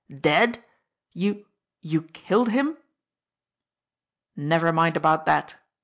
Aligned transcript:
"Dead! 0.21 0.65
You 1.13 1.45
you 1.79 2.01
killed 2.01 2.49
him?" 2.49 2.75
"Never 4.35 4.73
mind 4.73 4.97
about 4.97 5.27
that!" 5.27 5.53